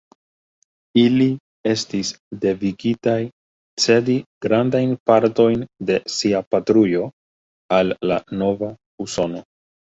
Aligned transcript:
Ili 1.01 1.25
estis 1.71 2.09
devigitaj 2.45 3.19
cedi 3.85 4.17
grandajn 4.47 4.97
partojn 5.13 5.63
de 5.93 6.01
sia 6.17 6.45
patrujo 6.57 7.07
al 7.81 7.97
la 8.15 8.23
nova 8.45 8.75
Usono. 9.09 9.49